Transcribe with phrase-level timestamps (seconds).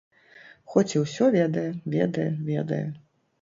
[0.73, 1.67] Хоць і ўсё ведае,
[1.97, 2.81] ведае, ведае.